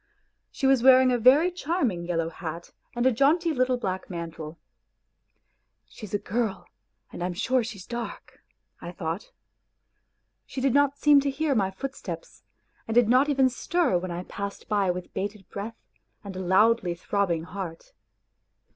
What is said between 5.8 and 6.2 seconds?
She's a